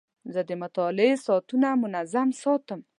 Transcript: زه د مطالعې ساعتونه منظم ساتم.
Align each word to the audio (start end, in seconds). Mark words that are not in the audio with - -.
زه 0.33 0.41
د 0.49 0.51
مطالعې 0.63 1.15
ساعتونه 1.25 1.67
منظم 1.83 2.27
ساتم. 2.41 2.79